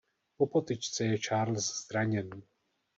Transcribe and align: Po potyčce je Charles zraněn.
Po 0.37 0.47
potyčce 0.47 1.05
je 1.05 1.17
Charles 1.19 1.85
zraněn. 1.87 2.29